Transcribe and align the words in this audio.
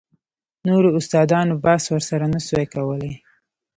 نورو 0.67 0.89
استادانو 0.99 1.53
بحث 1.65 1.83
ورسره 1.89 2.25
نه 2.33 2.39
سو 2.47 2.55
کولاى. 2.73 3.13